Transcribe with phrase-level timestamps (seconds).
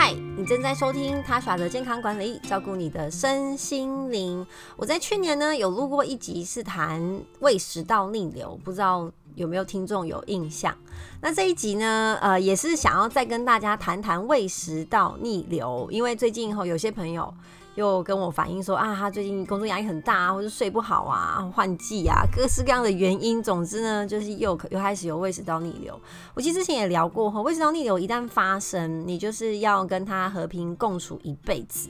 [0.00, 4.46] 嗨，你正在收听他耍的健康管理，照顾你的身心灵。
[4.76, 10.72] 我在去年呢有录过一集是谈胃食道逆流，不知道有没有听众有印象？
[11.20, 17.34] 那这一集呢，呃，也是想要再跟大家谈谈胃食道逆流，因为最近后有些朋友。
[17.78, 23.40] 又跟我反映说啊，他最近工作压力很大，或者睡不好啊，换季啊，各式各样的原因。
[23.40, 25.98] 总之呢，就是又又开始有胃食道逆流。
[26.34, 31.88] 我其实之前也聊过哈，胃食道逆流一旦发生，你就是要跟他和平共处一辈子。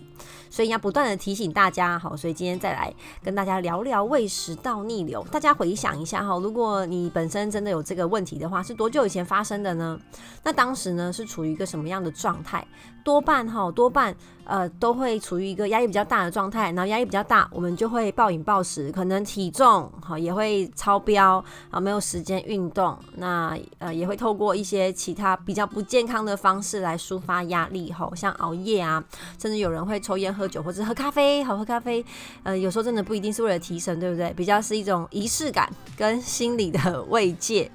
[0.51, 5.27] 所以要不断的提醒大家，好，所以今天再来跟大家聊聊胃食道逆流。
[5.31, 9.99] 大家回想一下哈，如果你本身真的有这个问题的话，是多久以前发生的呢？
[10.43, 12.67] 那当时呢是处于一个什么样的状态？
[13.05, 29.03] 多半哈，多半呃都会处于一个压力比较大的状态，然后压力比较大，我们就会暴饮暴食，可能体重哈也会超标啊，没有时间运动，那呃也会透过一些其他比较不健康的方式来抒发压力吼，像熬夜啊，
[29.41, 30.29] 甚至有人会抽烟。
[30.39, 32.05] 喝酒或者喝咖啡，好喝咖啡，
[32.45, 34.33] 呃，有时候真的不一定是为了提神，对不对？
[34.35, 37.69] 比较是一种仪式感跟心理的慰藉。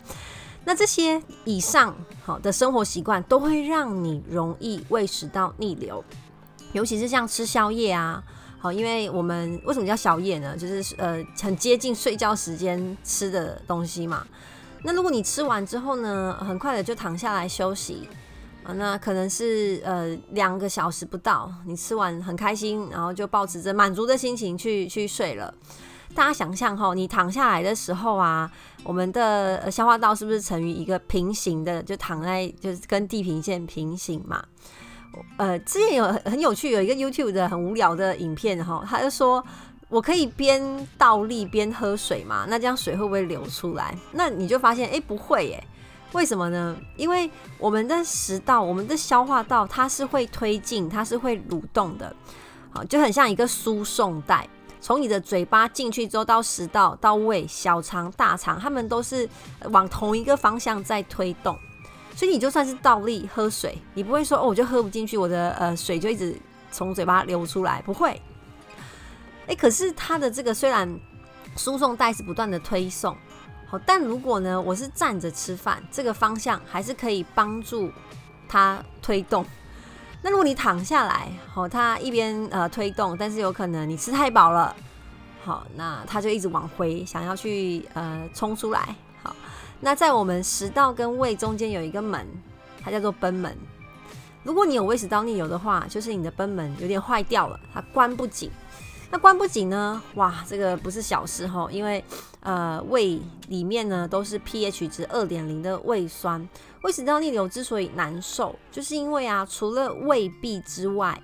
[0.63, 6.01] 那这些以上好的生活习惯，都会让你容易胃食道逆流，
[6.71, 8.23] 尤其是像吃宵夜啊，
[8.57, 10.55] 好，因为我们为什么叫宵夜呢？
[10.55, 14.25] 就是呃，很接近睡觉时间吃的东西嘛。
[14.83, 18.07] 那如果你吃完之后呢，很快的就躺下来休息。
[18.63, 25.53] 啊，那可能是呃两个小时不到，你吃完很开心，然后就保持着满足的心情去去睡了。
[26.15, 28.49] 大家想象哈，你躺下来的时候啊，
[28.83, 34.43] 我们的消化道是不是呈于一个平行的，就躺在就是跟地平线平行嘛？
[35.37, 39.43] 呃，之前有很有趣，有一个 YouTube 的很无聊的影片哈，他就说
[39.89, 43.97] 我可以边倒立边喝水嘛，那这样水会不会流出来？
[44.11, 45.63] 那你就发现哎不会耶。
[46.13, 46.77] 为什么呢？
[46.95, 52.15] 因为我们的食道，我们的消化道，它是会推进，它是会蠕动的，
[52.71, 54.47] 好，就很像一个输送带，
[54.79, 59.27] 从你的嘴巴进去之后，到食道、到胃、小肠、大肠，它们都是
[59.71, 61.57] 往同一个方向在推动。
[62.15, 66.37] 所以你就算是倒立喝水，你不会说哦，我就喝不进去，我的呃水就一直
[66.71, 68.21] 从嘴巴流出来，不会。
[69.47, 70.87] 哎，可是它的这个虽然
[71.57, 73.17] 输送带是不断的推送。
[73.85, 77.91] 但如果呢，我是站着吃饭，这个方向还是可以帮助
[78.47, 79.45] 它推动。
[80.21, 84.75] 那如果你躺下来，好，它一边呃推动，但是有可能你吃太饱了，
[85.43, 88.95] 好，那它就一直往回想要去呃冲出来。
[89.21, 89.35] 好，
[89.81, 92.25] 那在我们食道跟胃中间有一个门，
[92.81, 93.57] 它叫做贲门。
[94.43, 98.49] 如果你有胃食道逆流的话，就是你的贲门有点坏掉了，它关不紧。
[99.13, 100.01] 那关不紧呢？
[100.15, 102.03] 哇，这个不是小事哈，因为
[102.39, 106.49] 呃胃里面呢都是 pH 值二点零的胃酸，
[106.81, 111.21] 胃食道逆流之所以难受，就是因为啊除了胃壁之外，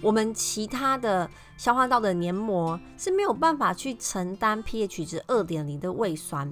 [0.00, 1.28] 我们其他的
[1.58, 6.50] 消化道的黏膜是没有办法去承担 pH 值二点零的胃酸，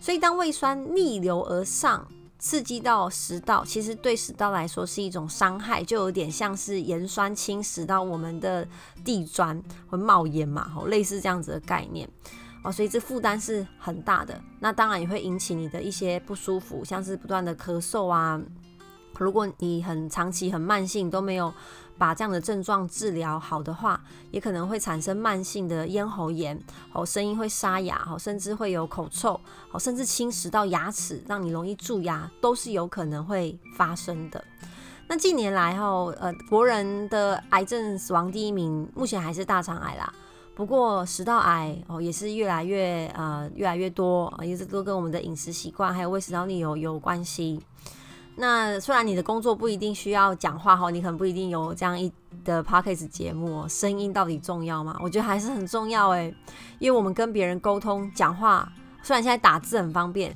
[0.00, 2.08] 所以当胃酸逆流而上。
[2.44, 8.68] 刺激到食道，其实对食道来说是一种伤害，就有点像是盐酸侵蚀到我们的
[9.02, 12.06] 地砖会冒烟嘛，吼，类似这样子的概念
[12.62, 14.38] 哦，所以这负担是很大的。
[14.60, 18.38] 那当然也会引起你的一些不舒服，像是不断的咳嗽啊。
[19.18, 21.50] 如果你很长期、很慢性都没有。
[21.96, 24.00] 把这样的症状治疗好的话，
[24.30, 26.60] 也可能会产生慢性的咽喉炎，
[26.92, 29.40] 哦，声音会沙哑，哦，甚至会有口臭，
[29.70, 34.42] 哦，甚至侵蚀到牙齿，让你容易蛀牙，都是有可能会发生的。
[35.06, 35.86] 那近年来，哈，
[36.18, 40.12] 呃，国人的癌症死亡第一名，目前还是大肠癌啦。
[40.54, 47.60] 不过食道癌哦，也是越来越呃越来越多，也是都跟我们的饮食习惯还有胃食道逆流有关系。
[48.36, 52.12] 那虽然你的工作不一定需要讲话哈，你可能不一定有这样一
[52.44, 54.98] 的 podcast 节目，声音到底重要吗？
[55.00, 56.34] 我觉得还是很重要诶，
[56.78, 58.70] 因为我们跟别人沟通讲话，
[59.02, 60.34] 虽然现在打字很方便。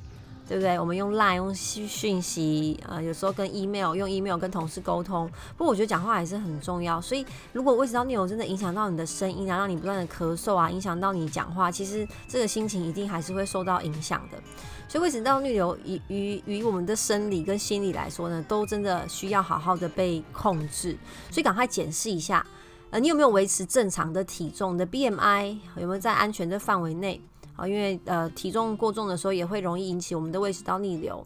[0.49, 0.79] 对不对？
[0.79, 5.29] 我们用 Line 用讯息啊，有时候跟 email 用 email 跟同事沟通。
[5.55, 6.99] 不过我觉得讲话还是很重要。
[6.99, 7.23] 所以
[7.53, 14.39] 如果胃食道逆流真的影响到你的声音啊，让你不断的咳嗽啊，影响到你讲话，其实这个心情一定还是会受到影响的。
[14.87, 20.97] 所以胃食道逆流以与与我们的生理跟心理来说呢，都真的需要好好的被控制。
[21.29, 22.43] 所以赶快检视一下，
[22.89, 27.21] 呃，你有没有维持正常的体重你的 BMI 有没有在安全的范围内？
[27.59, 31.25] 啊，因为呃体重过重的时候也会容易引起我们的胃食道逆流。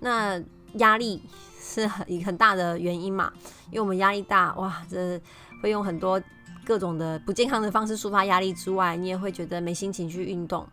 [0.00, 0.40] 那
[0.74, 1.22] 压力
[1.60, 3.32] 是很很大的原因嘛？
[3.70, 5.20] 因为我们压力大，哇，这
[5.62, 6.20] 会用很多
[6.64, 10.66] 各种的不健康的方式抒发压力之外，你也会觉得没心情去运动，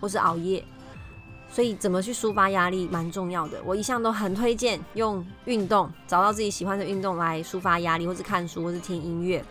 [0.00, 0.64] 或是熬夜。
[1.50, 3.58] 所以怎么去抒发压力蛮重要的。
[3.64, 9.42] 我一向都很推荐用运动，找到自己喜欢的运动来抒发压力，或是看书，或是听音乐。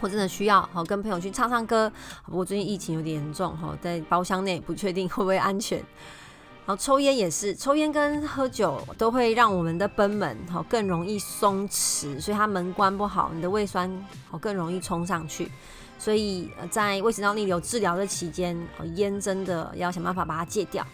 [0.00, 1.90] 或真的需要好跟朋友去唱唱歌。
[2.26, 5.78] 不过最近疫情有点严重哈，在包厢内不确定会不会安全。
[6.66, 13.90] 然后抽烟也是，抽烟跟喝酒都会让我们的贲门哈更容易松弛，所以它门关不好，你的胃酸
[14.30, 15.50] 好更容易冲上去。
[15.98, 18.56] 所以在胃食道逆流治疗的期间，
[18.94, 20.86] 烟真的要想办法把它戒掉。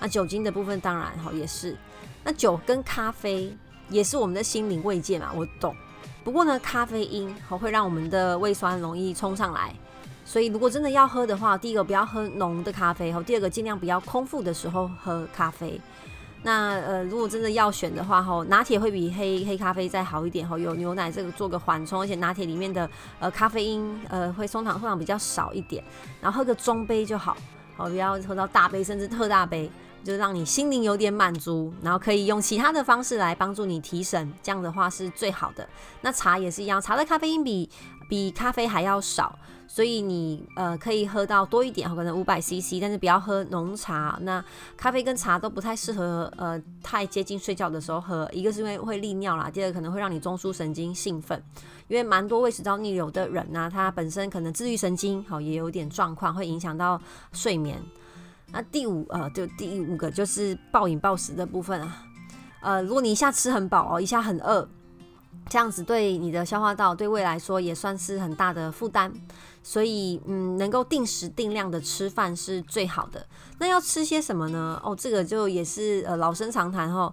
[0.00, 1.76] 那酒精的部分当然哈也是。
[2.24, 3.56] 那酒跟咖啡
[3.88, 5.74] 也是我们的心灵慰藉嘛，我懂。
[6.24, 9.74] 不过呢，咖啡因好会让我们的胃酸容易冲上来。
[10.24, 15.80] 所以，如果真的要喝的话，第一个不要喝浓的咖啡，吼，第二个尽量不要空腹的时候喝咖啡。
[16.44, 25.82] 那呃，如果真的要选的话，吼，拿铁会比黑黑咖啡再好一点，吼，有牛奶这个做个缓冲，而且拿铁里面的呃咖啡因呃会通常通常比较少一点，
[26.20, 27.36] 然后喝个中杯就好，
[27.76, 29.70] 好不要喝到大杯甚至特大杯，
[30.02, 35.68] 就是让你心灵有点满足，然后可以用其他的方式来帮助你提神，这样的话是最好的。
[36.00, 37.68] 那茶也是一样，茶的咖啡因比
[38.08, 39.38] 比咖啡还要少。
[39.68, 44.18] 所以你呃可以喝到多一点，可能五百 CC，但是不要喝浓茶。
[44.20, 44.44] 那
[44.76, 51.42] 咖啡跟茶都不太适合呃太接近睡觉的时候喝，一个是因为会利尿啦，第二个可能会让你中枢神经兴奋，
[51.88, 57.00] 因为蛮多胃食道逆流的人呢，他本身可能自律神经好也有点状况，会影响到
[57.32, 57.80] 睡眠。
[58.52, 62.04] 那第五呃就第五个就是暴饮暴食的部分啊，
[62.60, 64.68] 呃如果你一下吃很饱哦，一下很饿。
[65.48, 69.12] 这样子对你的消化道，对胃来说也算是很大的负担，
[69.62, 73.26] 所以嗯，能够定时定量的吃饭是最好的。
[73.58, 74.80] 那要吃些什么呢？
[74.84, 77.12] 哦，这个就也是呃老生常谈哦。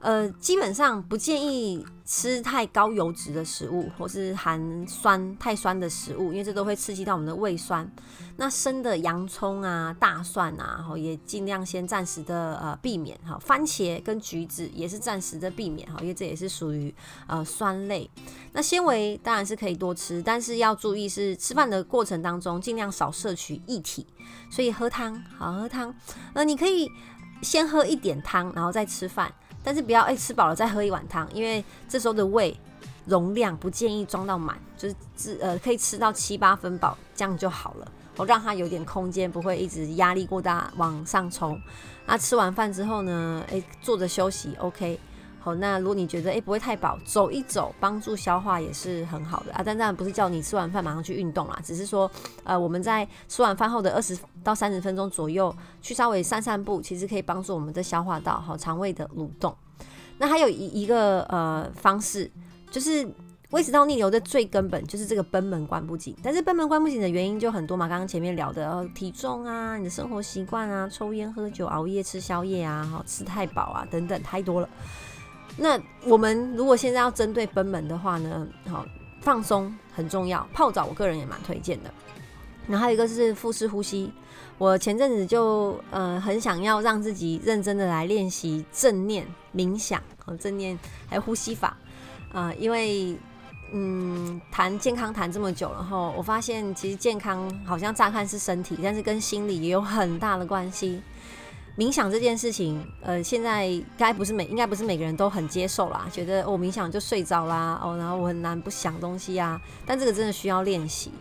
[0.00, 7.90] 呃，基本上不建议吃太高油脂的食物，或是含酸太酸的食物，因为这都会刺激到我们的胃酸。
[8.36, 13.36] 那生的洋葱啊、大蒜啊，然后，也尽量先暂时的呃避免哈。
[13.40, 16.94] 番茄跟橘子也是暂时的避免哈，因为这也是属于
[17.26, 18.08] 呃酸类。
[18.52, 24.06] 那纤维当然是可以多吃，但是要注意是吃饭的过程当中尽量少摄取液体。
[24.48, 25.92] 所以喝汤，好喝汤，
[26.34, 26.88] 呃，你可以
[27.42, 29.34] 先喝一点汤，然后再吃饭。
[29.62, 32.56] 但是不要哎，吃饱了再喝一碗汤，因为这时候的胃
[33.06, 37.92] 容量不建议装到满，就是自呃可以吃到七八分饱，这样就好了。
[38.16, 41.60] 我让它有点空间，不会一直压力过大往上冲。
[42.06, 44.98] 那吃完饭之后呢，哎坐着休息，OK。
[45.56, 49.62] 那如果你觉得诶不会太饱，走一走帮助消化也是很好的啊。
[49.64, 52.10] 但当然不是叫你吃完饭马上去运动啦，只是说
[52.44, 59.54] 呃我们在吃完饭后的二十到三十分钟左右去稍微散散步，其实可以帮助我们的消化道好肠胃的蠕动。
[60.18, 62.30] 那还有一一个呃方式，
[62.70, 63.06] 就是
[63.50, 66.14] 胃食道逆流的最根本就是这个贲门关不紧。
[66.22, 74.68] 但是贲门关不紧的原因就很多嘛，刚刚前面聊的体重啊、你的生活习惯啊、抽烟喝酒、熬夜吃宵夜啊、好吃太饱啊等等太多了。
[75.56, 78.84] 那我们如果现在要针对贲门的话呢，好
[79.20, 81.92] 放松很重要，泡澡我个人也蛮推荐的。
[82.66, 84.12] 然后还有一个是腹式呼吸，
[84.58, 90.78] 我前阵子就呃很想要让自己认真的来练习正念冥想和正念
[91.08, 91.76] 还有呼吸法
[92.30, 93.16] 啊，因为
[93.72, 101.02] 嗯谈健康谈这么久了后，我发现其实健康好像乍看是身体，但是跟心理也有很大的关系。
[101.78, 109.60] 冥想这件事情，呃，现在该不是每应该不是每个人都很接受啦，觉得我冥想就睡着啦，哦，然后我很难不想东西啊。
[109.86, 111.12] 但这个真的需要练习。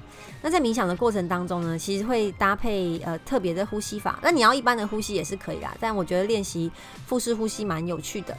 [0.42, 4.18] 那在冥想的过程当中呢，其实会搭配呃特别的呼吸法。
[4.24, 6.72] 那你要一般的呼吸也是可以啦，但我觉得练习
[7.06, 8.36] 腹式呼吸蛮有趣的。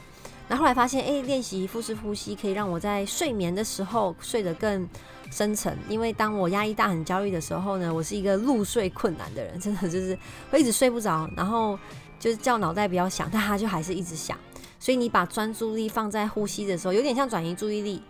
[0.49, 4.85] 那后来发现，哎，练习腹式呼吸可以让我在睡眠的时候睡得更
[5.31, 5.77] 深沉。
[5.87, 10.17] 因为当我压力大、很焦虑的时候呢，我是一个入睡困难的人，真的就是
[10.51, 11.79] 会一直睡不着，然后。
[12.19, 14.37] 就是叫脑袋不要想，但他就还是一直想。
[14.79, 18.01] 所以你把专注力放在呼吸的时候，有点像转移注意力，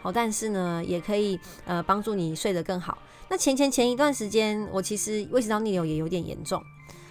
[0.00, 2.98] 好，但是呢，也可以呃帮助你睡得更好。
[3.28, 6.62] 那前前前一段时间，我其实胃食道逆流也有点严重，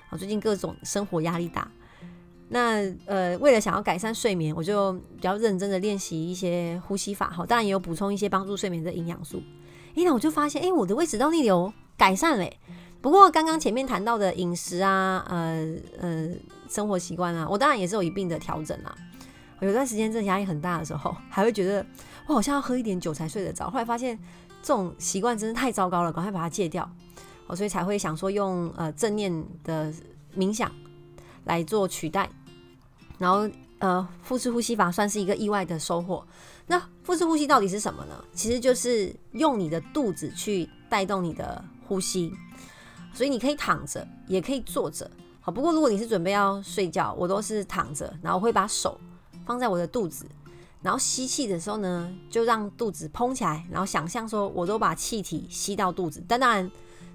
[0.09, 1.69] 好，最近各种生活压力大。
[2.49, 9.41] 那呃，为了想要改善睡眠，我就比较认真的练习一些呼吸法，好，当然也有补充一些帮助睡眠的营养素。
[9.95, 12.49] 哎，那我就发现，哎，我的胃食道逆流改善了。
[13.01, 16.29] 不过刚刚前面谈到的饮食啊，呃呃，
[16.67, 18.95] 生活习惯啊，我当然也是有一并的调整啊。
[19.59, 21.85] 有段时间真的压力很大的时候， 还会觉得
[22.27, 23.69] 我好像要喝一点酒才睡得着。
[23.69, 24.17] 后来发现
[24.61, 26.87] 这种习惯真的太糟糕了，赶快把它戒掉。
[27.47, 29.91] 哦，所以才会想说用呃正念的
[30.35, 30.71] 冥想
[31.45, 32.29] 来做取代。
[33.17, 33.49] 然后
[33.79, 36.23] 呃腹式呼吸法算是一个意外的收获。
[36.67, 38.23] 那腹式呼吸到底是什么呢？
[38.33, 42.31] 其实就是用你的肚子去带动你的呼吸。
[43.17, 45.09] 所以你可以躺着，也可以坐着，
[45.41, 48.95] 好，不过如果你是准备要睡觉，我都是躺着，然后会把手
[49.43, 50.23] 放在我的肚子，
[50.83, 56.23] 然后吸气的时候呢，就让肚子膨起来，然后想象说我都把气体吸到肚子。
[56.27, 56.71] 但当然，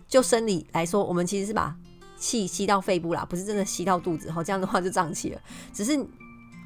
[0.09, 1.73] 就生理来说，我们其实是把
[2.17, 4.29] 气吸到肺部啦，不是真的吸到肚子。
[4.29, 5.41] 好，这样的话就胀气了。
[5.73, 6.05] 只是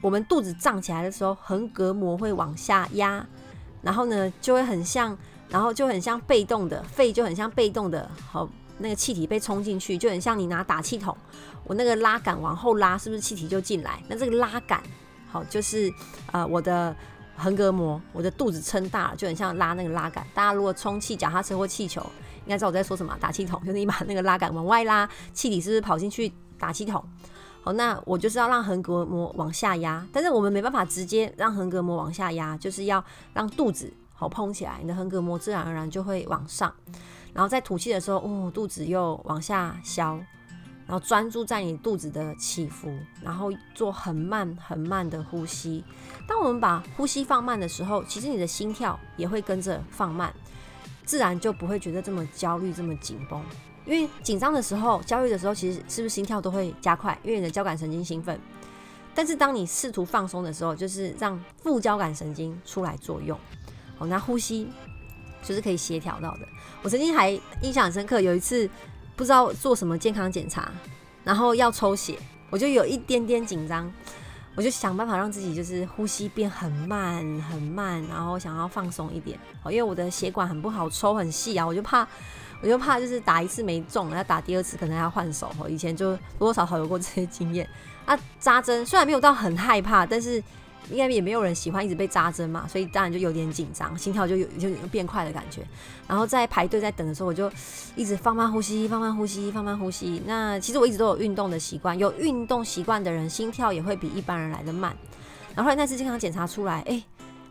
[0.03, 3.27] 我们肚子胀起来的时候，横膈膜会往下压，
[3.83, 5.15] 然后呢就会很像，
[5.51, 11.17] 然后就很像被动的肺就很像被动的，好，那个气体被冲进去，就很像你拿打气筒。
[11.65, 14.03] 我那个拉杆往后拉，是不是气体就进来？
[14.09, 14.83] 那这个拉杆，
[15.31, 15.93] 好，就是
[16.33, 16.95] 呃我的
[17.37, 20.27] 横膈膜，我的肚子撑大了，就很像拉那个拉杆。
[20.35, 22.01] 大家如果充气脚踏车或气球，
[22.45, 23.17] 应该知道我在说什么。
[23.21, 27.03] 打气筒就是你把那个拉杆往外拉，气体是不是跑进去打气筒？
[27.63, 33.05] 好，那我就是要让横膈膜往下压，但是我们没办法直接让横膈膜往下压，就是要
[33.35, 36.73] 让肚子好膨起来，你的横膈膜自然而然就会往上。
[37.37, 40.19] 然后在吐气的时候，哦，肚子又往下消。
[40.87, 45.85] 然后专注在你肚子的起伏，然后做很慢很慢的呼吸。
[46.29, 50.33] 当我们把呼吸放慢的时候，其实你的心跳也会跟着放慢，
[51.05, 53.43] 自然就不会觉得这么焦虑、这么紧绷。
[53.85, 57.19] 因为紧张的时候、焦虑的时候，其实是不是心跳都会加快？
[57.23, 58.41] 因为你的交感神经兴奋。
[59.13, 63.37] 但是当你试图放松的时候，就是让副交感神经出来作用。
[63.99, 64.69] 好，那呼吸
[65.47, 66.41] 就是可以协调到的。
[66.83, 67.31] 我曾经还
[67.63, 68.69] 印象很深刻，有一次。
[69.17, 70.71] 不知道做什么健康检查，
[71.25, 72.19] 然后要抽血，
[72.51, 73.91] 我就有一点点紧张，
[74.55, 79.39] 我就想办法让自己就是呼吸变很慢很慢，然后想要放松一点。
[79.71, 82.07] 因为我的血管很不好抽很细啊，我就怕，
[82.61, 85.51] 我就怕就是打一次没中，要打第二次可能要换手。
[85.67, 87.67] 以前就多多少少有过这些经验
[88.05, 88.15] 啊。
[88.39, 90.45] 扎针虽然没有到很害怕，但是。
[90.91, 95.63] 应该也没有人喜欢一直被扎针嘛，所以当然就有点紧张，心跳就有就有变快的感觉。
[96.07, 97.51] 然后在排队在等的时候，我就
[97.97, 100.23] 一直放慢呼吸，放慢呼吸，放慢呼吸。
[100.27, 104.97] 那其实我一直都有运动的习惯，有运动习惯的人心跳也会比一般人来的慢。
[105.55, 107.03] 然后后来那次健康检查出来，哎，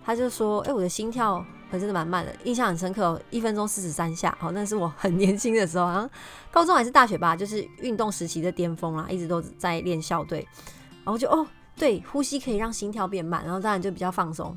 [0.05, 4.35] 他就说，哎，我的心跳还真的蛮慢的，印象很深刻，一分钟四十三下。
[4.39, 6.09] 好，那是我很年轻的时候，好像
[6.51, 10.47] 高中还是大学吧，就是运动时期的巅峰啦，一直都在练校队。
[11.03, 11.45] 然后就哦。
[11.77, 14.55] 对，呼吸可以让心跳变慢，然后当然就比较放松，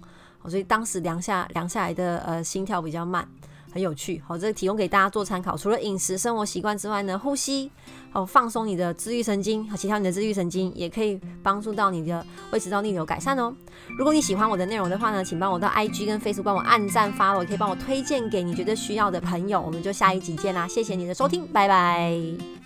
[0.48, 3.28] 所以当时量下量下来的呃心跳比较慢，
[3.72, 5.56] 很有趣，好，这个提供给大家做参考。
[5.56, 7.70] 除了饮食生活习惯之外呢，呼吸
[8.12, 13.52] 好放松你的自愈神经和其他你的自愈神经，也可以帮助到你的胃食道逆流改善哦。
[13.98, 19.60] 如果你喜欢我的内容的话呢，请帮我到 IG 跟 Facebook 帮我按赞发了，也可以帮我推荐给你觉得需要的朋友。
[19.60, 22.57] 我们就下一集见啦，谢谢你的收听，拜拜。